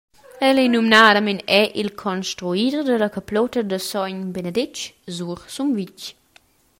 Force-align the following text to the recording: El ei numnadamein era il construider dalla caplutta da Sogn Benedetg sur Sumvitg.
El 0.47 0.57
ei 0.63 0.69
numnadamein 0.71 1.39
era 1.59 1.73
il 1.81 1.89
construider 2.03 2.81
dalla 2.85 3.13
caplutta 3.15 3.61
da 3.65 3.79
Sogn 3.89 4.19
Benedetg 4.35 4.77
sur 5.15 5.37
Sumvitg. 5.53 5.99